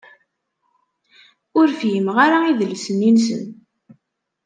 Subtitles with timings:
[1.59, 3.43] Ur fhimeɣ ara idles-nni-nsen.